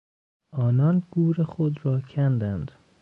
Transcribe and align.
آنان 0.57 1.03
گور 1.11 1.43
خود 1.43 1.79
را 1.85 1.99
کندند. 2.01 2.71